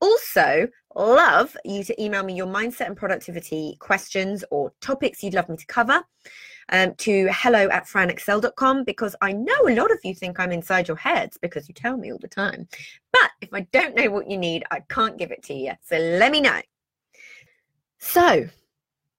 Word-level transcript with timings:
also 0.00 0.68
love 0.94 1.56
you 1.64 1.84
to 1.84 2.02
email 2.02 2.22
me 2.22 2.34
your 2.34 2.46
mindset 2.46 2.86
and 2.86 2.96
productivity 2.96 3.76
questions 3.80 4.44
or 4.50 4.72
topics 4.80 5.22
you'd 5.22 5.34
love 5.34 5.48
me 5.48 5.56
to 5.56 5.66
cover 5.66 6.02
um, 6.70 6.94
to 6.96 7.28
hello 7.30 7.68
at 7.68 7.86
franexcell.com 7.86 8.84
because 8.84 9.14
I 9.20 9.32
know 9.32 9.68
a 9.68 9.74
lot 9.74 9.90
of 9.90 9.98
you 10.02 10.14
think 10.14 10.40
I'm 10.40 10.52
inside 10.52 10.88
your 10.88 10.96
heads 10.96 11.38
because 11.40 11.68
you 11.68 11.74
tell 11.74 11.96
me 11.96 12.12
all 12.12 12.18
the 12.18 12.28
time. 12.28 12.68
But 13.12 13.30
if 13.40 13.52
I 13.52 13.60
don't 13.72 13.94
know 13.94 14.10
what 14.10 14.30
you 14.30 14.36
need, 14.36 14.64
I 14.70 14.80
can't 14.88 15.18
give 15.18 15.30
it 15.30 15.42
to 15.44 15.54
you. 15.54 15.72
So 15.82 15.96
let 15.96 16.32
me 16.32 16.40
know. 16.40 16.60
So, 17.98 18.48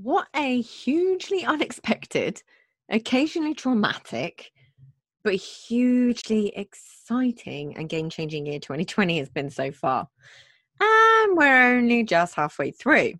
What 0.00 0.28
a 0.34 0.60
hugely 0.60 1.44
unexpected, 1.44 2.42
occasionally 2.88 3.54
traumatic, 3.54 4.52
but 5.24 5.34
hugely 5.34 6.52
exciting 6.56 7.76
and 7.76 7.88
game 7.88 8.10
changing 8.10 8.46
year 8.46 8.60
2020 8.60 9.18
has 9.18 9.28
been 9.28 9.50
so 9.50 9.72
far. 9.72 10.08
And 10.80 11.36
we're 11.36 11.76
only 11.76 12.04
just 12.04 12.34
halfway 12.34 12.70
through. 12.70 13.14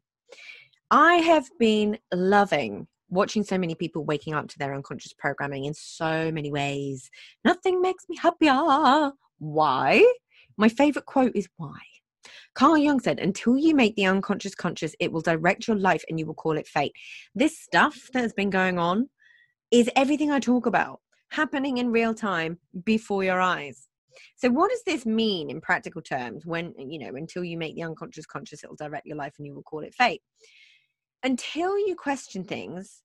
I 0.90 1.14
have 1.16 1.48
been 1.58 1.98
loving 2.12 2.86
watching 3.08 3.42
so 3.42 3.58
many 3.58 3.74
people 3.74 4.04
waking 4.04 4.34
up 4.34 4.48
to 4.48 4.58
their 4.58 4.74
unconscious 4.74 5.12
programming 5.12 5.64
in 5.64 5.74
so 5.74 6.30
many 6.30 6.50
ways. 6.50 7.10
Nothing 7.44 7.80
makes 7.80 8.04
me 8.08 8.16
happier. 8.16 9.12
Why? 9.38 10.14
My 10.56 10.68
favorite 10.68 11.06
quote 11.06 11.32
is 11.34 11.48
why? 11.56 11.78
Carl 12.54 12.78
Jung 12.78 13.00
said, 13.00 13.18
until 13.18 13.56
you 13.56 13.74
make 13.74 13.96
the 13.96 14.06
unconscious 14.06 14.54
conscious, 14.54 14.94
it 15.00 15.12
will 15.12 15.20
direct 15.20 15.68
your 15.68 15.76
life 15.76 16.04
and 16.08 16.18
you 16.18 16.26
will 16.26 16.34
call 16.34 16.56
it 16.56 16.66
fate. 16.66 16.92
This 17.34 17.58
stuff 17.58 18.08
that 18.12 18.22
has 18.22 18.32
been 18.32 18.50
going 18.50 18.78
on 18.78 19.08
is 19.70 19.90
everything 19.96 20.30
I 20.30 20.40
talk 20.40 20.66
about 20.66 21.00
happening 21.30 21.78
in 21.78 21.90
real 21.90 22.14
time 22.14 22.58
before 22.84 23.24
your 23.24 23.40
eyes. 23.40 23.88
So, 24.36 24.48
what 24.48 24.70
does 24.70 24.82
this 24.86 25.04
mean 25.04 25.50
in 25.50 25.60
practical 25.60 26.00
terms 26.00 26.46
when, 26.46 26.72
you 26.78 26.98
know, 26.98 27.16
until 27.16 27.44
you 27.44 27.58
make 27.58 27.74
the 27.74 27.82
unconscious 27.82 28.26
conscious, 28.26 28.62
it 28.62 28.68
will 28.68 28.76
direct 28.76 29.06
your 29.06 29.16
life 29.16 29.34
and 29.38 29.46
you 29.46 29.54
will 29.54 29.62
call 29.62 29.80
it 29.80 29.94
fate? 29.94 30.22
Until 31.22 31.78
you 31.78 31.94
question 31.96 32.44
things 32.44 33.02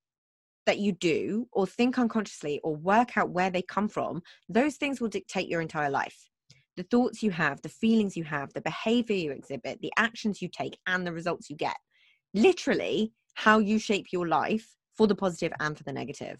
that 0.66 0.78
you 0.78 0.92
do 0.92 1.48
or 1.52 1.66
think 1.66 1.98
unconsciously 1.98 2.60
or 2.64 2.76
work 2.76 3.18
out 3.18 3.32
where 3.32 3.50
they 3.50 3.62
come 3.64 3.90
from, 3.90 4.22
those 4.48 4.76
things 4.76 5.02
will 5.02 5.10
dictate 5.10 5.50
your 5.50 5.60
entire 5.60 5.90
life 5.90 6.31
the 6.78 6.84
thoughts 6.84 7.22
you 7.22 7.32
have, 7.32 7.62
the 7.62 7.70
feelings 7.70 8.16
you 8.16 8.24
have, 8.24 8.54
the 8.54 8.62
behavior 8.62 9.16
you 9.16 9.32
exhibit, 9.32 9.82
the 9.82 9.94
actions 9.98 10.42
you 10.42 10.48
take, 10.48 10.78
and 10.88 11.06
the 11.06 11.12
results 11.12 11.50
you 11.50 11.56
get. 11.56 11.76
Literally, 12.34 13.14
how 13.34 13.60
you 13.60 13.80
shape 13.80 14.08
your 14.12 14.28
life 14.28 14.76
for 14.96 15.08
the 15.08 15.16
positive 15.16 15.52
and 15.60 15.78
for 15.78 15.84
the 15.84 15.94
negative. 15.94 16.38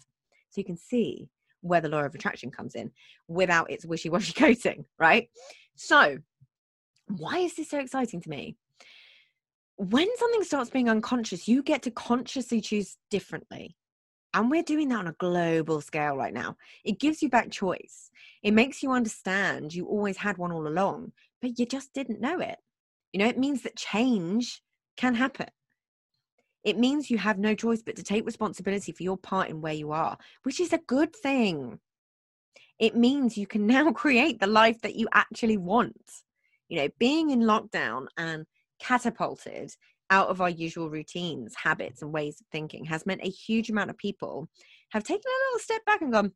So 0.50 0.60
you 0.60 0.64
can 0.64 0.76
see 0.76 1.28
where 1.60 1.80
the 1.80 1.88
law 1.88 2.02
of 2.02 2.14
attraction 2.14 2.50
comes 2.50 2.74
in 2.74 2.90
without 3.28 3.70
its 3.70 3.84
wishy 3.84 4.10
washy 4.10 4.32
coating, 4.36 4.84
right? 4.98 5.28
So, 5.76 6.18
why 7.08 7.38
is 7.38 7.56
this 7.56 7.70
so 7.70 7.78
exciting 7.78 8.20
to 8.22 8.30
me? 8.30 8.56
When 9.76 10.08
something 10.16 10.44
starts 10.44 10.70
being 10.70 10.88
unconscious, 10.88 11.48
you 11.48 11.62
get 11.62 11.82
to 11.82 11.90
consciously 11.90 12.60
choose 12.60 12.96
differently. 13.10 13.76
And 14.34 14.50
we're 14.50 14.62
doing 14.62 14.88
that 14.88 14.98
on 14.98 15.08
a 15.08 15.12
global 15.12 15.80
scale 15.80 16.16
right 16.16 16.32
now. 16.32 16.56
It 16.84 16.98
gives 16.98 17.22
you 17.22 17.28
back 17.28 17.50
choice. 17.50 18.10
It 18.42 18.54
makes 18.54 18.82
you 18.82 18.90
understand 18.92 19.74
you 19.74 19.86
always 19.86 20.16
had 20.16 20.38
one 20.38 20.52
all 20.52 20.66
along, 20.66 21.12
but 21.40 21.58
you 21.58 21.66
just 21.66 21.92
didn't 21.92 22.20
know 22.20 22.38
it. 22.40 22.58
You 23.12 23.18
know, 23.18 23.26
it 23.26 23.38
means 23.38 23.62
that 23.62 23.76
change 23.76 24.62
can 24.96 25.14
happen. 25.14 25.48
It 26.64 26.78
means 26.78 27.10
you 27.10 27.18
have 27.18 27.38
no 27.38 27.54
choice 27.54 27.82
but 27.82 27.96
to 27.96 28.02
take 28.02 28.24
responsibility 28.24 28.92
for 28.92 29.02
your 29.02 29.16
part 29.16 29.50
in 29.50 29.60
where 29.60 29.72
you 29.72 29.92
are, 29.92 30.16
which 30.44 30.60
is 30.60 30.72
a 30.72 30.78
good 30.78 31.14
thing. 31.14 31.80
It 32.78 32.96
means 32.96 33.36
you 33.36 33.46
can 33.46 33.66
now 33.78 33.92
create 33.92 34.40
the 34.40 34.46
life 34.46 34.80
that 34.82 34.96
you 34.96 35.08
actually 35.12 35.58
want. 35.58 36.22
You 36.68 36.78
know, 36.78 36.88
being 36.98 37.30
in 37.30 37.40
lockdown 37.40 38.06
and 38.16 38.46
catapulted 38.80 39.74
out 40.12 40.28
of 40.28 40.42
our 40.42 40.50
usual 40.50 40.90
routines, 40.90 41.54
habits, 41.56 42.02
and 42.02 42.12
ways 42.12 42.38
of 42.38 42.46
thinking 42.52 42.84
has 42.84 43.06
meant 43.06 43.22
a 43.24 43.30
huge 43.30 43.70
amount 43.70 43.88
of 43.88 43.96
people 43.96 44.46
have 44.90 45.02
taken 45.02 45.24
a 45.26 45.40
little 45.46 45.58
step 45.58 45.82
back 45.86 46.02
and 46.02 46.12
gone, 46.12 46.32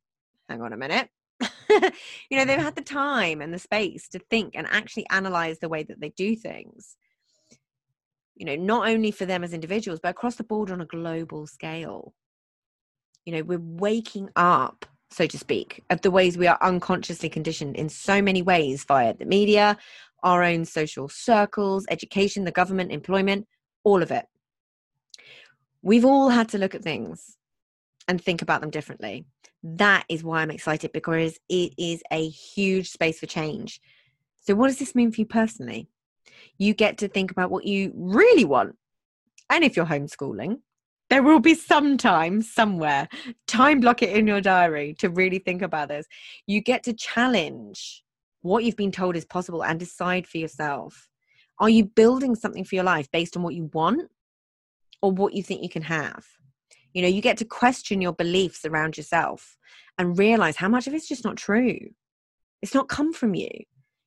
hang 0.49 0.63
on 0.63 0.73
a 0.73 0.79
minute. 0.79 1.11
you 1.69 1.79
know, 1.79 2.47
they've 2.47 2.57
mm-hmm. 2.57 2.63
had 2.63 2.75
the 2.75 2.81
time 2.81 3.43
and 3.43 3.53
the 3.53 3.59
space 3.59 4.09
to 4.09 4.19
think 4.31 4.55
and 4.57 4.67
actually 4.71 5.07
analyze 5.11 5.59
the 5.59 5.69
way 5.69 5.83
that 5.83 6.01
they 6.01 6.09
do 6.09 6.35
things. 6.35 6.97
You 8.35 8.47
know, 8.47 8.57
not 8.57 8.89
only 8.89 9.11
for 9.11 9.27
them 9.27 9.45
as 9.45 9.53
individuals, 9.53 10.01
but 10.03 10.09
across 10.09 10.37
the 10.37 10.45
board 10.45 10.71
on 10.71 10.81
a 10.81 10.87
global 10.87 11.47
scale. 11.47 12.15
You 13.27 13.35
know, 13.35 13.43
we're 13.43 13.59
waking 13.61 14.31
up, 14.37 14.87
so 15.11 15.27
to 15.27 15.39
speak, 15.39 15.83
of 15.91 16.01
the 16.01 16.11
ways 16.11 16.39
we 16.39 16.47
are 16.47 16.59
unconsciously 16.63 17.29
conditioned 17.29 17.77
in 17.77 17.91
so 17.91 18.23
many 18.23 18.41
ways 18.41 18.85
via 18.85 19.13
the 19.13 19.27
media, 19.27 19.77
our 20.23 20.43
own 20.43 20.65
social 20.65 21.11
circles, 21.11 21.85
education, 21.91 22.45
the 22.45 22.51
government, 22.51 22.91
employment, 22.91 23.47
all 23.87 24.03
of 24.03 24.11
it. 24.11 24.27
We've 25.81 26.05
all 26.05 26.29
had 26.29 26.49
to 26.49 26.59
look 26.59 26.75
at 26.75 26.83
things 26.83 27.37
and 28.09 28.21
think 28.21 28.43
about 28.43 28.61
them 28.61 28.71
differently. 28.71 29.27
That 29.63 30.05
is 30.09 30.25
why 30.25 30.43
I'm 30.43 30.51
excited 30.51 30.91
because 30.93 31.39
it 31.49 31.73
is 31.79 32.03
a 32.11 32.29
huge 32.29 32.91
space 32.91 33.21
for 33.21 33.27
change. 33.27 33.81
So, 34.43 34.57
what 34.57 34.67
does 34.67 34.81
this 34.81 34.97
mean 34.97 35.13
for 35.13 35.21
you 35.21 35.27
personally? 35.27 35.89
You 36.59 36.75
get 36.75 36.99
to 36.99 37.09
think 37.09 37.31
about 37.31 37.53
what 37.53 37.65
you 37.65 37.93
really 37.95 38.45
want. 38.45 38.75
And 39.51 39.63
if 39.63 39.77
you're 39.77 39.87
homeschooling, 39.87 40.57
there 41.09 41.23
will 41.23 41.39
be 41.39 41.55
some 41.55 41.97
time 41.97 42.43
somewhere, 42.43 43.09
time 43.47 43.79
block 43.79 44.03
it 44.03 44.17
in 44.17 44.27
your 44.27 44.41
diary 44.41 44.97
to 44.99 45.11
really 45.11 45.39
think 45.39 45.63
about 45.63 45.89
this. 45.89 46.07
You 46.49 46.61
get 46.61 46.83
to 46.85 46.93
challenge 46.93 48.03
what 48.43 48.65
you've 48.65 48.77
been 48.77 48.91
told 48.91 49.15
is 49.15 49.25
possible 49.25 49.63
and 49.63 49.79
decide 49.79 50.27
for 50.27 50.39
yourself. 50.39 51.09
Are 51.59 51.71
you 51.71 51.85
building 51.85 52.35
something 52.35 52.65
for 52.65 52.75
your 52.75 52.85
life 52.85 53.11
based 53.11 53.37
on 53.37 53.43
what 53.43 53.55
you 53.55 53.71
want 53.73 54.11
or 55.03 55.13
what 55.13 55.35
you 55.35 55.43
think 55.43 55.63
you 55.63 55.69
can 55.69 55.83
have? 55.83 56.25
You 56.93 57.03
know, 57.03 57.09
you 57.09 57.21
get 57.21 57.37
to 57.39 57.45
question 57.45 58.01
your 58.01 58.13
beliefs 58.13 58.65
around 58.65 58.97
yourself 58.97 59.57
and 59.99 60.19
realize 60.19 60.57
how 60.57 60.69
much 60.69 60.87
of 60.87 60.95
it's 60.95 61.09
just 61.09 61.25
not 61.25 61.37
true. 61.37 61.79
It's 62.63 62.75
not 62.75 62.89
come 62.89 63.13
from 63.13 63.35
you. 63.35 63.51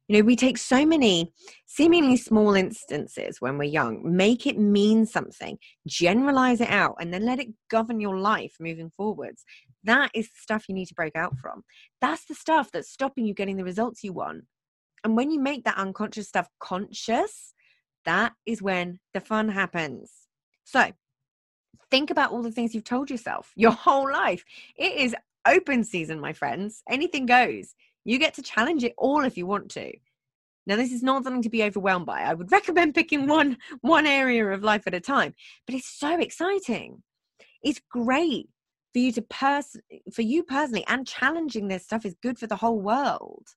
You 0.08 0.18
know, 0.18 0.26
we 0.26 0.36
take 0.36 0.58
so 0.58 0.88
many 0.88 1.32
seemingly 1.68 2.18
small 2.18 2.56
instances 2.56 3.40
when 3.40 3.60
we're 3.60 3.66
young, 3.66 4.02
make 4.04 4.48
it 4.48 4.58
mean 4.58 5.06
something, 5.06 5.60
generalize 5.86 6.62
it 6.62 6.70
out, 6.70 6.96
and 7.00 7.14
then 7.14 7.26
let 7.26 7.40
it 7.40 7.50
govern 7.70 8.00
your 8.00 8.18
life 8.18 8.56
moving 8.60 8.90
forwards. 8.90 9.44
That 9.84 10.10
is 10.16 10.26
the 10.26 10.40
stuff 10.42 10.66
you 10.68 10.74
need 10.74 10.88
to 10.88 10.96
break 10.96 11.16
out 11.16 11.38
from. 11.38 11.62
That's 12.02 12.26
the 12.26 12.34
stuff 12.34 12.72
that's 12.72 12.92
stopping 12.92 13.26
you 13.26 13.36
getting 13.36 13.58
the 13.58 13.64
results 13.64 14.04
you 14.04 14.12
want. 14.14 14.46
And 15.04 15.16
when 15.16 15.32
you 15.32 15.40
make 15.40 15.64
that 15.64 15.78
unconscious 15.78 16.28
stuff 16.28 16.50
conscious, 16.60 17.54
that 18.06 18.34
is 18.46 18.62
when 18.62 19.00
the 19.14 19.20
fun 19.20 19.50
happens. 19.50 20.12
So 20.64 20.92
think 21.92 22.10
about 22.10 22.32
all 22.32 22.42
the 22.42 22.52
things 22.52 22.74
you've 22.74 22.84
told 22.84 23.10
yourself 23.10 23.52
your 23.56 23.72
whole 23.72 24.12
life. 24.12 24.44
It 24.76 24.94
is 24.96 25.16
open 25.48 25.84
season, 25.84 26.20
my 26.20 26.34
friends. 26.34 26.84
Anything 26.90 27.26
goes. 27.26 27.76
You 28.06 28.18
get 28.20 28.34
to 28.36 28.42
challenge 28.42 28.84
it 28.84 28.94
all 28.98 29.24
if 29.24 29.38
you 29.38 29.46
want 29.46 29.70
to. 29.72 29.92
Now, 30.66 30.76
this 30.76 30.92
is 30.92 31.02
not 31.02 31.24
something 31.24 31.42
to 31.42 31.50
be 31.50 31.64
overwhelmed 31.64 32.06
by. 32.06 32.22
I 32.22 32.34
would 32.34 32.52
recommend 32.60 32.96
picking 32.96 33.28
one 33.28 33.58
one 33.82 34.06
area 34.06 34.48
of 34.48 34.64
life 34.64 34.84
at 34.86 34.94
a 34.94 35.00
time, 35.00 35.34
but 35.66 35.76
it's 35.76 35.88
so 35.88 36.20
exciting. 36.20 37.04
It's 37.64 37.82
great 37.90 38.50
for 38.94 39.00
you 39.00 39.12
to 39.14 39.22
pers- 39.22 39.78
for 40.14 40.22
you 40.22 40.44
personally 40.44 40.86
and 40.88 41.08
challenging 41.08 41.68
this 41.68 41.84
stuff 41.84 42.06
is 42.06 42.16
good 42.22 42.38
for 42.38 42.48
the 42.48 42.56
whole 42.56 42.80
world. 42.80 43.48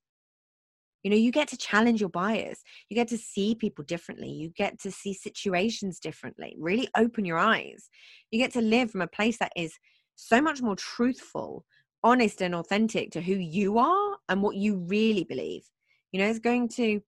You 1.02 1.10
know, 1.10 1.16
you 1.16 1.32
get 1.32 1.48
to 1.48 1.56
challenge 1.56 2.00
your 2.00 2.10
bias. 2.10 2.62
You 2.88 2.94
get 2.94 3.08
to 3.08 3.18
see 3.18 3.54
people 3.54 3.84
differently. 3.84 4.30
You 4.30 4.50
get 4.50 4.80
to 4.80 4.90
see 4.90 5.14
situations 5.14 5.98
differently. 5.98 6.54
Really 6.58 6.88
open 6.96 7.24
your 7.24 7.38
eyes. 7.38 7.88
You 8.30 8.38
get 8.38 8.52
to 8.52 8.60
live 8.60 8.90
from 8.90 9.02
a 9.02 9.08
place 9.08 9.38
that 9.38 9.52
is 9.56 9.78
so 10.14 10.40
much 10.40 10.62
more 10.62 10.76
truthful, 10.76 11.64
honest, 12.04 12.40
and 12.40 12.54
authentic 12.54 13.10
to 13.12 13.20
who 13.20 13.34
you 13.34 13.78
are 13.78 14.16
and 14.28 14.42
what 14.42 14.56
you 14.56 14.76
really 14.76 15.24
believe. 15.24 15.64
You 16.12 16.20
know, 16.20 16.28
it's 16.28 16.38
going 16.38 16.68
to 16.70 17.00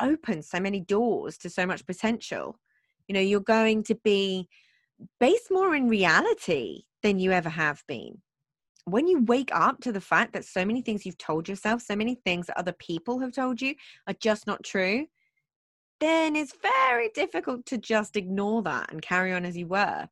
open 0.00 0.42
so 0.42 0.60
many 0.60 0.80
doors 0.80 1.38
to 1.38 1.50
so 1.50 1.66
much 1.66 1.86
potential. 1.86 2.58
You 3.06 3.14
know, 3.14 3.20
you're 3.20 3.40
going 3.40 3.82
to 3.84 3.94
be 3.94 4.48
based 5.20 5.50
more 5.50 5.74
in 5.74 5.88
reality 5.88 6.82
than 7.02 7.18
you 7.18 7.32
ever 7.32 7.48
have 7.48 7.82
been. 7.86 8.20
When 8.90 9.06
you 9.06 9.24
wake 9.24 9.50
up 9.52 9.80
to 9.82 9.92
the 9.92 10.00
fact 10.00 10.32
that 10.32 10.44
so 10.44 10.64
many 10.64 10.82
things 10.82 11.04
you've 11.04 11.18
told 11.18 11.48
yourself, 11.48 11.82
so 11.82 11.94
many 11.94 12.14
things 12.14 12.46
that 12.46 12.58
other 12.58 12.72
people 12.72 13.20
have 13.20 13.32
told 13.32 13.60
you 13.60 13.74
are 14.06 14.14
just 14.14 14.46
not 14.46 14.64
true, 14.64 15.06
then 16.00 16.36
it's 16.36 16.54
very 16.62 17.10
difficult 17.14 17.66
to 17.66 17.78
just 17.78 18.16
ignore 18.16 18.62
that 18.62 18.90
and 18.92 19.02
carry 19.02 19.32
on 19.32 19.44
as 19.44 19.56
you 19.56 19.66
were. 19.66 20.08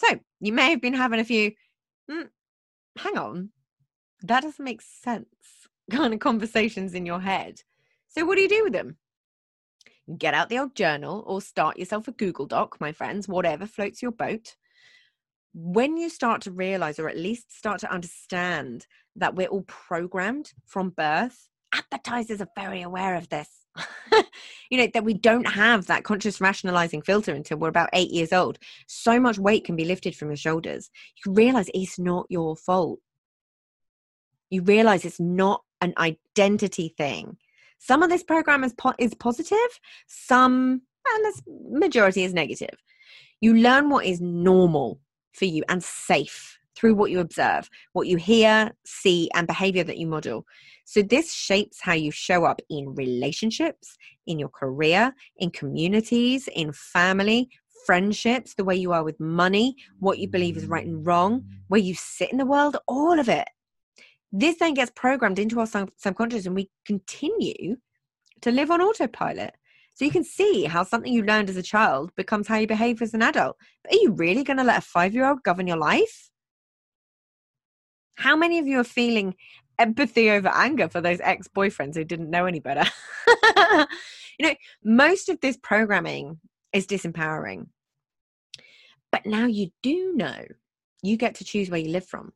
So 0.00 0.18
you 0.40 0.52
may 0.52 0.70
have 0.70 0.80
been 0.80 0.94
having 0.94 1.20
a 1.20 1.24
few, 1.24 1.52
mm, 2.10 2.28
hang 2.98 3.18
on, 3.18 3.50
that 4.22 4.42
doesn't 4.42 4.64
make 4.64 4.82
sense 4.82 5.26
kind 5.90 6.14
of 6.14 6.20
conversations 6.20 6.94
in 6.94 7.06
your 7.06 7.20
head. 7.20 7.62
So 8.08 8.24
what 8.24 8.36
do 8.36 8.42
you 8.42 8.48
do 8.48 8.64
with 8.64 8.72
them? 8.72 8.96
Get 10.16 10.32
out 10.32 10.48
the 10.48 10.58
old 10.58 10.74
journal 10.74 11.22
or 11.26 11.42
start 11.42 11.78
yourself 11.78 12.08
a 12.08 12.12
Google 12.12 12.46
Doc, 12.46 12.78
my 12.80 12.92
friends, 12.92 13.28
whatever 13.28 13.66
floats 13.66 14.00
your 14.00 14.12
boat. 14.12 14.56
When 15.54 15.96
you 15.96 16.08
start 16.08 16.42
to 16.42 16.50
realize, 16.50 16.98
or 16.98 17.08
at 17.08 17.16
least 17.16 17.56
start 17.56 17.80
to 17.80 17.92
understand, 17.92 18.86
that 19.16 19.34
we're 19.34 19.48
all 19.48 19.62
programmed 19.62 20.52
from 20.66 20.90
birth, 20.90 21.48
advertisers 21.74 22.40
are 22.40 22.48
very 22.56 22.82
aware 22.82 23.14
of 23.14 23.28
this. 23.28 23.48
you 24.70 24.78
know, 24.78 24.88
that 24.94 25.04
we 25.04 25.14
don't 25.14 25.46
have 25.46 25.86
that 25.86 26.04
conscious 26.04 26.40
rationalizing 26.40 27.02
filter 27.02 27.32
until 27.32 27.58
we're 27.58 27.68
about 27.68 27.90
eight 27.92 28.10
years 28.10 28.32
old. 28.32 28.58
So 28.86 29.20
much 29.20 29.38
weight 29.38 29.64
can 29.64 29.76
be 29.76 29.84
lifted 29.84 30.16
from 30.16 30.28
your 30.28 30.36
shoulders. 30.36 30.90
You 31.24 31.32
realize 31.32 31.70
it's 31.74 31.98
not 31.98 32.26
your 32.28 32.56
fault. 32.56 33.00
You 34.50 34.62
realize 34.62 35.04
it's 35.04 35.20
not 35.20 35.62
an 35.80 35.94
identity 35.98 36.94
thing. 36.96 37.36
Some 37.78 38.02
of 38.02 38.10
this 38.10 38.24
program 38.24 38.64
is, 38.64 38.72
po- 38.74 38.94
is 38.98 39.14
positive, 39.14 39.58
some, 40.06 40.82
and 41.06 41.24
the 41.24 41.42
majority 41.78 42.24
is 42.24 42.34
negative. 42.34 42.74
You 43.40 43.54
learn 43.54 43.88
what 43.88 44.04
is 44.04 44.20
normal 44.20 45.00
for 45.38 45.44
you 45.46 45.62
and 45.68 45.82
safe 45.82 46.58
through 46.74 46.94
what 46.94 47.10
you 47.10 47.18
observe, 47.18 47.68
what 47.92 48.06
you 48.06 48.16
hear, 48.16 48.70
see, 48.84 49.28
and 49.34 49.46
behavior 49.46 49.82
that 49.84 49.98
you 49.98 50.06
model. 50.06 50.44
So, 50.84 51.02
this 51.02 51.32
shapes 51.32 51.80
how 51.80 51.94
you 51.94 52.10
show 52.10 52.44
up 52.44 52.60
in 52.70 52.94
relationships, 52.94 53.96
in 54.26 54.38
your 54.38 54.48
career, 54.48 55.12
in 55.36 55.50
communities, 55.50 56.48
in 56.54 56.72
family, 56.72 57.48
friendships, 57.84 58.54
the 58.54 58.64
way 58.64 58.76
you 58.76 58.92
are 58.92 59.04
with 59.04 59.18
money, 59.18 59.74
what 59.98 60.18
you 60.18 60.28
believe 60.28 60.56
is 60.56 60.66
right 60.66 60.86
and 60.86 61.06
wrong, 61.06 61.44
where 61.68 61.80
you 61.80 61.94
sit 61.94 62.30
in 62.30 62.38
the 62.38 62.46
world, 62.46 62.76
all 62.86 63.18
of 63.18 63.28
it. 63.28 63.48
This 64.30 64.56
then 64.58 64.74
gets 64.74 64.92
programmed 64.94 65.38
into 65.38 65.58
our 65.60 65.66
sub- 65.66 65.90
subconscious 65.96 66.46
and 66.46 66.54
we 66.54 66.70
continue 66.84 67.76
to 68.42 68.50
live 68.50 68.70
on 68.70 68.80
autopilot. 68.80 69.54
So 69.98 70.04
you 70.04 70.12
can 70.12 70.22
see 70.22 70.62
how 70.62 70.84
something 70.84 71.12
you 71.12 71.24
learned 71.24 71.50
as 71.50 71.56
a 71.56 71.62
child 71.62 72.14
becomes 72.14 72.46
how 72.46 72.56
you 72.56 72.68
behave 72.68 73.02
as 73.02 73.14
an 73.14 73.22
adult. 73.22 73.56
But 73.82 73.94
are 73.94 73.96
you 74.00 74.12
really 74.12 74.44
going 74.44 74.58
to 74.58 74.62
let 74.62 74.78
a 74.78 74.80
five 74.80 75.12
year 75.12 75.26
old 75.28 75.42
govern 75.42 75.66
your 75.66 75.76
life? 75.76 76.30
How 78.14 78.36
many 78.36 78.60
of 78.60 78.68
you 78.68 78.78
are 78.78 78.84
feeling 78.84 79.34
empathy 79.76 80.30
over 80.30 80.46
anger 80.54 80.88
for 80.88 81.00
those 81.00 81.18
ex 81.20 81.48
boyfriends 81.48 81.96
who 81.96 82.04
didn't 82.04 82.30
know 82.30 82.46
any 82.46 82.60
better? 82.60 82.88
you 84.38 84.46
know, 84.46 84.54
most 84.84 85.28
of 85.30 85.40
this 85.40 85.56
programming 85.56 86.38
is 86.72 86.86
disempowering. 86.86 87.66
But 89.10 89.26
now 89.26 89.46
you 89.46 89.70
do 89.82 90.12
know 90.14 90.44
you 91.02 91.16
get 91.16 91.34
to 91.36 91.44
choose 91.44 91.70
where 91.70 91.80
you 91.80 91.90
live 91.90 92.06
from 92.06 92.32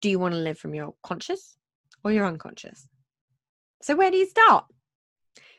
do 0.00 0.10
you 0.10 0.18
want 0.18 0.34
to 0.34 0.40
live 0.40 0.58
from 0.58 0.74
your 0.74 0.94
conscious 1.04 1.56
or 2.02 2.10
your 2.10 2.26
unconscious? 2.26 2.88
So, 3.80 3.94
where 3.94 4.10
do 4.10 4.16
you 4.16 4.26
start? 4.26 4.64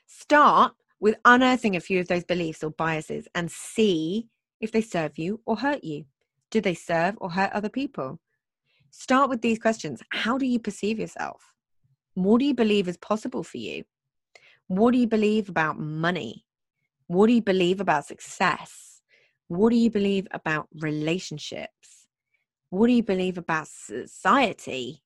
Start 0.08 0.74
with 1.02 1.16
unearthing 1.26 1.76
a 1.76 1.82
few 1.82 2.00
of 2.00 2.08
those 2.08 2.24
beliefs 2.24 2.64
or 2.64 2.70
biases 2.70 3.28
and 3.34 3.52
see 3.52 4.28
if 4.62 4.72
they 4.72 4.82
serve 4.82 5.18
you 5.18 5.42
or 5.46 5.58
hurt 5.58 5.84
you. 5.84 6.06
Do 6.52 6.62
they 6.62 6.76
serve 6.76 7.16
or 7.20 7.32
hurt 7.32 7.52
other 7.52 7.70
people? 7.70 8.20
Start 8.92 9.30
with 9.30 9.42
these 9.42 9.60
questions 9.60 10.02
How 10.12 10.38
do 10.38 10.46
you 10.46 10.60
perceive 10.60 11.00
yourself? 11.00 11.54
What 12.14 12.40
do 12.40 12.46
you 12.46 12.54
believe 12.54 12.88
is 12.88 12.98
possible 12.98 13.44
for 13.44 13.58
you? 13.58 13.84
What 14.68 14.92
do 14.92 15.00
you 15.00 15.08
believe 15.08 15.50
about 15.50 15.80
money? 15.80 16.46
What 17.08 17.28
do 17.28 17.34
you 17.34 17.42
believe 17.42 17.82
about 17.82 18.06
success? 18.06 19.02
What 19.48 19.72
do 19.72 19.76
you 19.76 19.90
believe 19.90 20.28
about 20.32 20.68
relationships? 20.80 22.08
What 22.70 22.88
do 22.88 22.94
you 22.94 23.04
believe 23.04 23.38
about 23.38 23.68
society? 23.68 25.04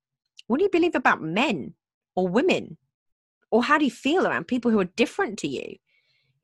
What 0.47 0.57
do 0.57 0.63
you 0.63 0.69
believe 0.69 0.93
about 0.93 1.21
men 1.21 1.73
or 2.15 2.27
women? 2.27 2.77
Or 3.49 3.63
how 3.63 3.77
do 3.77 3.85
you 3.85 3.91
feel 3.91 4.27
around 4.27 4.47
people 4.47 4.71
who 4.71 4.79
are 4.79 4.85
different 4.85 5.39
to 5.39 5.47
you? 5.47 5.77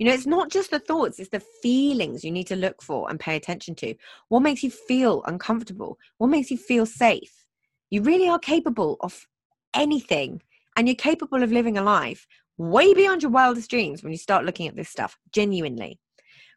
You 0.02 0.08
know, 0.08 0.14
it's 0.14 0.26
not 0.26 0.50
just 0.50 0.72
the 0.72 0.80
thoughts, 0.80 1.20
it's 1.20 1.30
the 1.30 1.40
feelings 1.62 2.24
you 2.24 2.32
need 2.32 2.48
to 2.48 2.56
look 2.56 2.82
for 2.82 3.08
and 3.08 3.20
pay 3.20 3.36
attention 3.36 3.76
to. 3.76 3.94
What 4.30 4.40
makes 4.40 4.64
you 4.64 4.72
feel 4.72 5.22
uncomfortable? 5.28 6.00
What 6.18 6.32
makes 6.32 6.50
you 6.50 6.58
feel 6.58 6.88
safe? 6.88 7.46
You 7.92 8.02
really 8.02 8.28
are 8.28 8.40
capable 8.40 8.98
of 9.02 9.28
anything, 9.76 10.42
and 10.76 10.88
you're 10.88 10.96
capable 10.96 11.44
of 11.44 11.52
living 11.52 11.78
a 11.78 11.84
life 11.84 12.26
way 12.58 12.96
beyond 12.96 13.22
your 13.22 13.30
wildest 13.30 13.70
dreams 13.70 14.02
when 14.02 14.12
you 14.12 14.18
start 14.18 14.44
looking 14.44 14.68
at 14.68 14.76
this 14.76 14.90
stuff 14.90 15.20
genuinely 15.34 16.00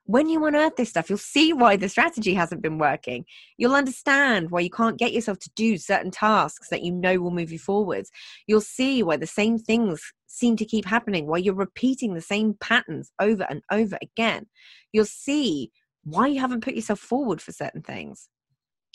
when 0.07 0.29
you 0.29 0.45
unearth 0.45 0.77
this 0.77 0.91
stuff, 0.91 1.09
you'll 1.09 1.19
see 1.19 1.53
why 1.53 1.77
the 1.77 1.89
strategy 1.89 2.35
hasn't 2.35 2.63
been 2.63 2.79
working. 2.79 3.25
You'll 3.57 3.75
understand 3.75 4.51
why 4.51 4.61
you 4.61 4.71
can't 4.71 4.99
get 4.99 5.13
yourself 5.13 5.39
to 5.41 5.51
do 5.57 5.79
certain 5.79 6.11
tasks 6.11 6.69
that 6.69 6.83
you 6.83 6.93
know 6.93 7.19
will 7.19 7.31
move 7.31 7.51
you 7.51 7.59
forwards. 7.59 8.11
You'll 8.47 8.61
see 8.61 9.03
why 9.03 9.17
the 9.17 9.27
same 9.27 9.59
things 9.59 10.03
seem 10.27 10.57
to 10.57 10.65
keep 10.65 10.85
happening, 10.85 11.27
why 11.27 11.39
you're 11.39 11.55
repeating 11.55 12.15
the 12.15 12.21
same 12.21 12.55
patterns 12.61 13.13
over 13.19 13.47
and 13.49 13.63
over 13.71 13.97
again. 14.03 14.47
You'll 14.93 15.07
see 15.07 15.71
why 16.05 16.27
you 16.27 16.41
haven't 16.41 16.63
put 16.63 16.75
yourself 16.75 17.01
forward 17.01 17.41
for 17.41 17.53
certain 17.53 17.83
things. 17.83 18.29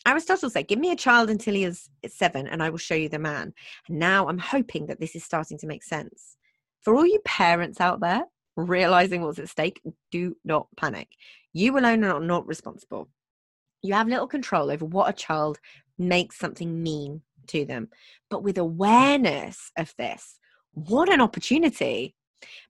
Aristotle 0.07 0.49
said, 0.49 0.67
Give 0.67 0.79
me 0.79 0.91
a 0.91 0.95
child 0.95 1.29
until 1.29 1.55
he 1.55 1.63
is 1.63 1.89
seven, 2.07 2.47
and 2.47 2.61
I 2.61 2.69
will 2.69 2.77
show 2.77 2.95
you 2.95 3.09
the 3.09 3.19
man. 3.19 3.53
And 3.87 3.99
now 3.99 4.27
I'm 4.27 4.37
hoping 4.37 4.85
that 4.85 4.99
this 4.99 5.15
is 5.15 5.23
starting 5.23 5.57
to 5.57 5.67
make 5.67 5.83
sense. 5.83 6.37
For 6.81 6.95
all 6.95 7.05
you 7.05 7.19
parents 7.25 7.81
out 7.81 7.99
there, 7.99 8.23
realizing 8.65 9.21
what's 9.21 9.39
at 9.39 9.49
stake, 9.49 9.81
do 10.11 10.35
not 10.43 10.67
panic. 10.77 11.09
You 11.53 11.77
alone 11.77 12.03
are 12.03 12.19
not 12.19 12.47
responsible. 12.47 13.09
You 13.81 13.93
have 13.93 14.07
little 14.07 14.27
control 14.27 14.71
over 14.71 14.85
what 14.85 15.09
a 15.09 15.13
child 15.13 15.59
makes 15.97 16.37
something 16.37 16.81
mean 16.81 17.21
to 17.47 17.65
them. 17.65 17.89
But 18.29 18.43
with 18.43 18.57
awareness 18.57 19.71
of 19.77 19.93
this, 19.97 20.39
what 20.73 21.11
an 21.11 21.21
opportunity. 21.21 22.15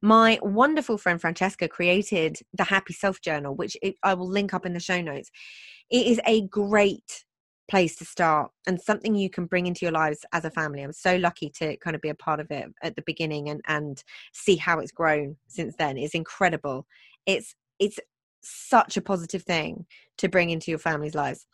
My 0.01 0.39
wonderful 0.41 0.97
friend 0.97 1.21
Francesca 1.21 1.67
created 1.67 2.39
the 2.53 2.63
Happy 2.63 2.93
Self 2.93 3.21
Journal, 3.21 3.55
which 3.55 3.77
I 4.03 4.13
will 4.13 4.27
link 4.27 4.53
up 4.53 4.65
in 4.65 4.73
the 4.73 4.79
show 4.79 5.01
notes. 5.01 5.29
It 5.91 6.07
is 6.07 6.19
a 6.25 6.47
great 6.47 7.25
place 7.69 7.95
to 7.97 8.05
start 8.05 8.51
and 8.67 8.81
something 8.81 9.15
you 9.15 9.29
can 9.29 9.45
bring 9.45 9.67
into 9.67 9.85
your 9.85 9.91
lives 9.91 10.25
as 10.33 10.45
a 10.45 10.51
family. 10.51 10.81
I'm 10.81 10.91
so 10.91 11.15
lucky 11.17 11.49
to 11.57 11.77
kind 11.77 11.95
of 11.95 12.01
be 12.01 12.09
a 12.09 12.15
part 12.15 12.39
of 12.39 12.51
it 12.51 12.67
at 12.83 12.95
the 12.95 13.03
beginning 13.03 13.49
and 13.49 13.61
and 13.67 14.03
see 14.33 14.55
how 14.55 14.79
it's 14.79 14.91
grown 14.91 15.37
since 15.47 15.75
then. 15.77 15.97
It's 15.97 16.15
incredible. 16.15 16.85
It's 17.25 17.55
it's 17.79 17.99
such 18.41 18.97
a 18.97 19.01
positive 19.01 19.43
thing 19.43 19.85
to 20.17 20.29
bring 20.29 20.49
into 20.49 20.71
your 20.71 20.79
family's 20.79 21.15
lives. 21.15 21.45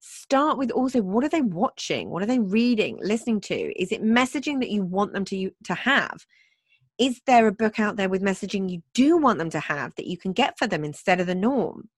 Start 0.00 0.58
with 0.58 0.70
also 0.70 1.00
what 1.00 1.24
are 1.24 1.28
they 1.28 1.42
watching? 1.42 2.10
What 2.10 2.22
are 2.22 2.26
they 2.26 2.40
reading, 2.40 2.98
listening 3.00 3.40
to? 3.42 3.80
Is 3.80 3.92
it 3.92 4.02
messaging 4.02 4.60
that 4.60 4.70
you 4.70 4.82
want 4.84 5.12
them 5.12 5.24
to 5.26 5.50
to 5.64 5.74
have? 5.74 6.26
Is 6.98 7.20
there 7.26 7.46
a 7.46 7.52
book 7.52 7.80
out 7.80 7.96
there 7.96 8.08
with 8.08 8.22
messaging 8.22 8.70
you 8.70 8.82
do 8.94 9.16
want 9.16 9.38
them 9.38 9.50
to 9.50 9.60
have 9.60 9.94
that 9.96 10.06
you 10.06 10.18
can 10.18 10.32
get 10.32 10.58
for 10.58 10.66
them 10.66 10.84
instead 10.84 11.20
of 11.20 11.26
the 11.26 11.34
norm? 11.34 11.88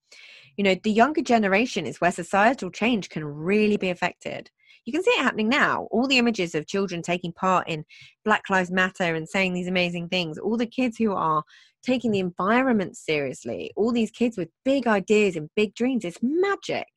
You 0.57 0.63
know 0.63 0.75
the 0.83 0.91
younger 0.91 1.21
generation 1.21 1.85
is 1.85 2.01
where 2.01 2.11
societal 2.11 2.71
change 2.71 3.09
can 3.09 3.23
really 3.25 3.77
be 3.77 3.89
affected 3.89 4.49
you 4.85 4.93
can 4.93 5.03
see 5.03 5.11
it 5.11 5.23
happening 5.23 5.49
now 5.49 5.87
all 5.91 6.07
the 6.07 6.17
images 6.17 6.55
of 6.55 6.67
children 6.67 7.01
taking 7.01 7.33
part 7.33 7.67
in 7.67 7.85
black 8.23 8.43
lives 8.49 8.71
matter 8.71 9.15
and 9.15 9.27
saying 9.27 9.53
these 9.53 9.67
amazing 9.67 10.07
things 10.09 10.37
all 10.37 10.57
the 10.57 10.65
kids 10.65 10.97
who 10.97 11.13
are 11.13 11.43
taking 11.83 12.11
the 12.11 12.19
environment 12.19 12.95
seriously 12.95 13.71
all 13.75 13.91
these 13.91 14.11
kids 14.11 14.37
with 14.37 14.49
big 14.63 14.87
ideas 14.87 15.35
and 15.35 15.49
big 15.55 15.73
dreams 15.75 16.05
it's 16.05 16.19
magic 16.21 16.87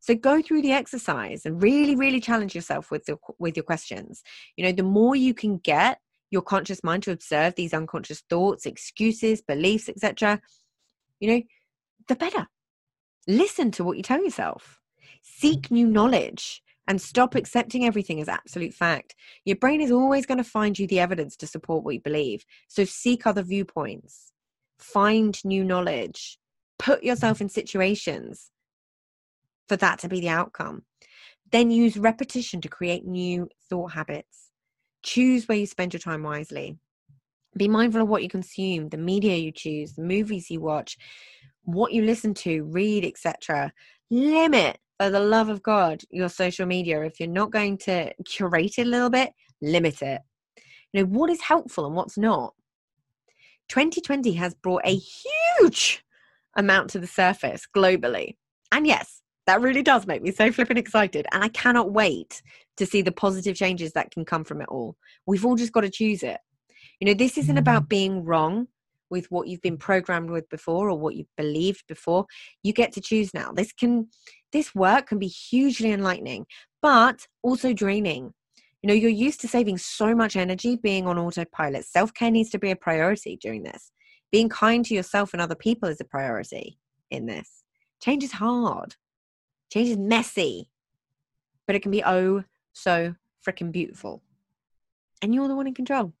So 0.00 0.14
go 0.14 0.40
through 0.40 0.62
the 0.62 0.72
exercise 0.72 1.44
and 1.44 1.62
really, 1.62 1.96
really 1.96 2.20
challenge 2.20 2.54
yourself 2.54 2.90
with 2.90 3.04
the, 3.06 3.16
with 3.38 3.56
your 3.56 3.64
questions. 3.64 4.22
You 4.56 4.64
know, 4.64 4.72
the 4.72 4.82
more 4.82 5.16
you 5.16 5.34
can 5.34 5.58
get 5.58 5.98
your 6.30 6.42
conscious 6.42 6.84
mind 6.84 7.02
to 7.04 7.10
observe 7.10 7.54
these 7.54 7.74
unconscious 7.74 8.22
thoughts, 8.30 8.66
excuses, 8.66 9.42
beliefs, 9.42 9.88
etc., 9.88 10.40
you 11.20 11.30
know, 11.30 11.42
the 12.08 12.16
better. 12.16 12.46
Listen 13.26 13.70
to 13.72 13.84
what 13.84 13.96
you 13.96 14.02
tell 14.02 14.22
yourself. 14.22 14.80
Seek 15.22 15.70
new 15.70 15.86
knowledge 15.86 16.62
and 16.86 17.00
stop 17.00 17.34
accepting 17.34 17.84
everything 17.84 18.20
as 18.20 18.28
absolute 18.28 18.72
fact. 18.72 19.14
Your 19.44 19.56
brain 19.56 19.80
is 19.80 19.92
always 19.92 20.24
going 20.24 20.38
to 20.38 20.44
find 20.44 20.78
you 20.78 20.86
the 20.86 21.00
evidence 21.00 21.36
to 21.36 21.46
support 21.46 21.84
what 21.84 21.94
you 21.94 22.00
believe. 22.00 22.44
So 22.66 22.84
seek 22.84 23.26
other 23.26 23.42
viewpoints, 23.42 24.32
find 24.78 25.38
new 25.44 25.62
knowledge, 25.62 26.38
put 26.78 27.02
yourself 27.02 27.42
in 27.42 27.50
situations 27.50 28.50
for 29.68 29.76
that 29.76 29.98
to 30.00 30.08
be 30.08 30.20
the 30.20 30.30
outcome. 30.30 30.84
Then 31.52 31.70
use 31.70 31.98
repetition 31.98 32.62
to 32.62 32.68
create 32.68 33.04
new 33.04 33.48
thought 33.68 33.92
habits. 33.92 34.50
Choose 35.02 35.46
where 35.46 35.58
you 35.58 35.66
spend 35.66 35.92
your 35.92 36.00
time 36.00 36.22
wisely. 36.22 36.78
Be 37.56 37.68
mindful 37.68 38.02
of 38.02 38.08
what 38.08 38.22
you 38.22 38.28
consume, 38.28 38.88
the 38.88 38.96
media 38.96 39.36
you 39.36 39.52
choose, 39.52 39.94
the 39.94 40.02
movies 40.02 40.50
you 40.50 40.60
watch, 40.60 40.96
what 41.68 41.92
you 41.92 42.02
listen 42.02 42.32
to, 42.32 42.64
read, 42.64 43.04
etc. 43.04 43.70
Limit, 44.10 44.78
for 44.98 45.10
the 45.10 45.20
love 45.20 45.50
of 45.50 45.62
God, 45.62 46.00
your 46.10 46.30
social 46.30 46.64
media. 46.64 47.02
If 47.02 47.20
you're 47.20 47.28
not 47.28 47.50
going 47.50 47.76
to 47.78 48.12
curate 48.24 48.78
it 48.78 48.86
a 48.86 48.90
little 48.90 49.10
bit, 49.10 49.32
limit 49.60 50.00
it. 50.00 50.22
You 50.92 51.02
know, 51.02 51.10
what 51.10 51.30
is 51.30 51.42
helpful 51.42 51.84
and 51.84 51.94
what's 51.94 52.16
not. 52.16 52.54
2020 53.68 54.32
has 54.32 54.54
brought 54.54 54.80
a 54.86 54.98
huge 55.60 56.02
amount 56.56 56.88
to 56.90 56.98
the 56.98 57.06
surface 57.06 57.68
globally. 57.76 58.36
And 58.72 58.86
yes, 58.86 59.20
that 59.46 59.60
really 59.60 59.82
does 59.82 60.06
make 60.06 60.22
me 60.22 60.32
so 60.32 60.50
flipping 60.50 60.78
excited. 60.78 61.26
And 61.32 61.44
I 61.44 61.48
cannot 61.48 61.92
wait 61.92 62.42
to 62.78 62.86
see 62.86 63.02
the 63.02 63.12
positive 63.12 63.56
changes 63.56 63.92
that 63.92 64.10
can 64.10 64.24
come 64.24 64.44
from 64.44 64.62
it 64.62 64.68
all. 64.70 64.96
We've 65.26 65.44
all 65.44 65.56
just 65.56 65.72
got 65.72 65.82
to 65.82 65.90
choose 65.90 66.22
it. 66.22 66.38
You 66.98 67.06
know, 67.08 67.14
this 67.14 67.36
isn't 67.36 67.58
about 67.58 67.82
mm-hmm. 67.82 67.88
being 67.88 68.24
wrong 68.24 68.68
with 69.10 69.26
what 69.30 69.48
you've 69.48 69.62
been 69.62 69.76
programmed 69.76 70.30
with 70.30 70.48
before 70.48 70.90
or 70.90 70.98
what 70.98 71.14
you've 71.16 71.34
believed 71.36 71.84
before. 71.88 72.26
You 72.62 72.72
get 72.72 72.92
to 72.92 73.00
choose 73.00 73.34
now. 73.34 73.52
This 73.52 73.72
can 73.72 74.08
this 74.52 74.74
work 74.74 75.06
can 75.06 75.18
be 75.18 75.28
hugely 75.28 75.92
enlightening, 75.92 76.46
but 76.80 77.26
also 77.42 77.72
draining. 77.72 78.32
You 78.82 78.88
know, 78.88 78.94
you're 78.94 79.10
used 79.10 79.40
to 79.40 79.48
saving 79.48 79.78
so 79.78 80.14
much 80.14 80.36
energy 80.36 80.76
being 80.76 81.06
on 81.06 81.18
autopilot. 81.18 81.84
Self-care 81.84 82.30
needs 82.30 82.50
to 82.50 82.58
be 82.58 82.70
a 82.70 82.76
priority 82.76 83.36
during 83.40 83.64
this. 83.64 83.90
Being 84.30 84.48
kind 84.48 84.84
to 84.84 84.94
yourself 84.94 85.32
and 85.32 85.42
other 85.42 85.56
people 85.56 85.88
is 85.88 86.00
a 86.00 86.04
priority 86.04 86.78
in 87.10 87.26
this. 87.26 87.64
Change 88.00 88.22
is 88.22 88.32
hard. 88.32 88.94
Change 89.72 89.88
is 89.88 89.98
messy, 89.98 90.70
but 91.66 91.76
it 91.76 91.82
can 91.82 91.90
be 91.90 92.04
oh 92.04 92.44
so 92.72 93.14
freaking 93.46 93.72
beautiful. 93.72 94.22
And 95.20 95.34
you're 95.34 95.48
the 95.48 95.56
one 95.56 95.66
in 95.66 95.74
control. 95.74 96.12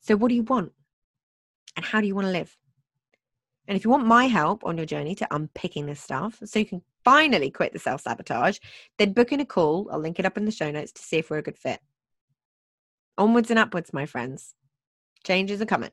So, 0.00 0.16
what 0.16 0.28
do 0.28 0.34
you 0.34 0.42
want? 0.42 0.72
And 1.76 1.84
how 1.84 2.00
do 2.00 2.06
you 2.06 2.14
want 2.14 2.26
to 2.26 2.32
live? 2.32 2.56
And 3.68 3.76
if 3.76 3.84
you 3.84 3.90
want 3.90 4.06
my 4.06 4.26
help 4.26 4.64
on 4.64 4.76
your 4.76 4.86
journey 4.86 5.14
to 5.16 5.34
unpicking 5.34 5.86
this 5.86 6.00
stuff 6.00 6.38
so 6.44 6.58
you 6.58 6.66
can 6.66 6.82
finally 7.04 7.50
quit 7.50 7.72
the 7.72 7.78
self 7.78 8.00
sabotage, 8.00 8.58
then 8.98 9.12
book 9.12 9.32
in 9.32 9.40
a 9.40 9.46
call. 9.46 9.88
I'll 9.90 10.00
link 10.00 10.18
it 10.18 10.26
up 10.26 10.36
in 10.36 10.44
the 10.44 10.50
show 10.50 10.70
notes 10.70 10.92
to 10.92 11.02
see 11.02 11.18
if 11.18 11.30
we're 11.30 11.38
a 11.38 11.42
good 11.42 11.58
fit. 11.58 11.80
Onwards 13.16 13.50
and 13.50 13.58
upwards, 13.58 13.92
my 13.92 14.06
friends. 14.06 14.54
Changes 15.24 15.62
are 15.62 15.66
coming. 15.66 15.90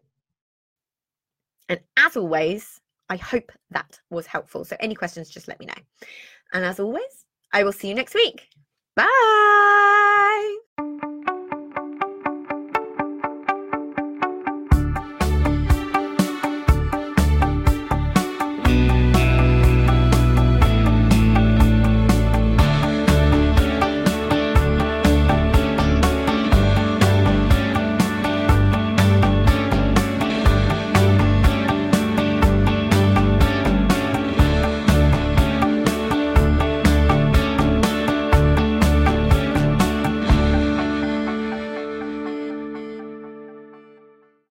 And 1.67 1.79
as 1.97 2.17
always, 2.17 2.81
I 3.09 3.17
hope 3.17 3.51
that 3.71 3.99
was 4.09 4.25
helpful. 4.25 4.65
So, 4.65 4.75
any 4.79 4.95
questions, 4.95 5.29
just 5.29 5.47
let 5.47 5.59
me 5.59 5.67
know. 5.67 6.07
And 6.53 6.65
as 6.65 6.79
always, 6.79 7.25
I 7.53 7.63
will 7.63 7.71
see 7.71 7.89
you 7.89 7.95
next 7.95 8.15
week. 8.15 8.47
Bye. 8.95 10.57